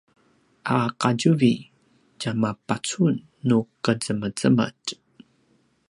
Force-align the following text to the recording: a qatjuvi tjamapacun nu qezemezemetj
a 0.75 0.77
qatjuvi 1.01 1.53
tjamapacun 2.19 3.15
nu 3.47 3.57
qezemezemetj 3.83 4.87